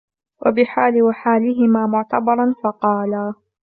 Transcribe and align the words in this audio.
وَبِحَالِي 0.45 1.01
وَحَالِهِمَا 1.01 1.85
مُعْتَبَرًا 1.87 2.53
فَقَالَا 2.63 3.33